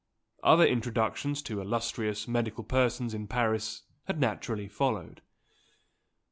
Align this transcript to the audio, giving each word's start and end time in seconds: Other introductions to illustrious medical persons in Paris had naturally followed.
Other 0.43 0.65
introductions 0.65 1.43
to 1.43 1.61
illustrious 1.61 2.27
medical 2.27 2.63
persons 2.63 3.13
in 3.13 3.27
Paris 3.27 3.83
had 4.05 4.19
naturally 4.19 4.67
followed. 4.67 5.21